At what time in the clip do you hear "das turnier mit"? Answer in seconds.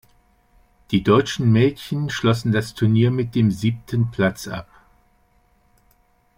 2.51-3.35